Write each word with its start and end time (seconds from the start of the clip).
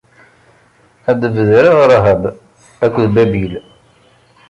Ad 1.09 1.17
d-bedreɣ 1.21 1.77
Rahab 1.89 2.23
akked 2.85 3.07
Babil. 3.15 3.53